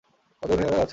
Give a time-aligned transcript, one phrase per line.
[0.43, 0.89] আমাদের অধিকার আছে।